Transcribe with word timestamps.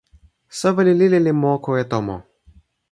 soweli 0.59 0.93
lili 0.99 1.19
li 1.25 1.33
moku 1.43 1.69
e 1.81 1.83
tomo 1.91 2.17